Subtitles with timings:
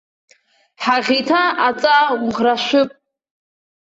[0.83, 2.89] Ҳаӷиҭа, аҵаа уӷрашәып!